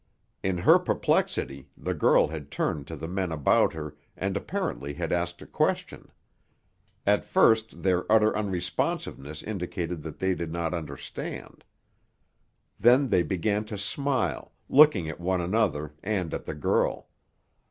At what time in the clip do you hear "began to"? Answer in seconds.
13.21-13.77